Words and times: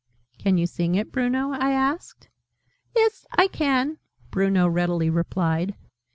"Can 0.39 0.57
you 0.57 0.65
sing 0.65 0.95
it, 0.95 1.11
Bruno?" 1.11 1.51
I 1.51 1.73
asked. 1.73 2.27
"Iss, 2.97 3.27
I 3.37 3.45
can," 3.45 3.99
Bruno 4.31 4.67
readily 4.67 5.11
replied. 5.11 5.75